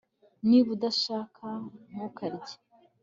[0.49, 1.45] Niba udashaka
[1.89, 2.55] ntukarye